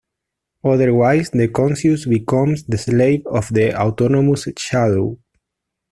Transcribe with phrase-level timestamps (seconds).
[0.63, 5.19] Otherwise the conscious becomes the slave of the autonomous shadow'.